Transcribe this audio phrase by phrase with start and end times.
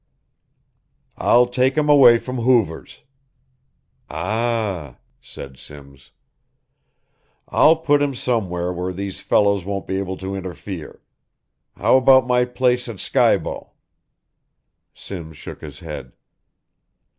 [1.19, 3.03] "I'll take him away from Hoover's."
[4.09, 6.09] "Ah," said Simms.
[7.49, 11.03] "I'll put him somewhere where these fellows won't be able to interfere.
[11.77, 13.73] How about my place at Skibo?"
[14.95, 16.13] Simms shook his head.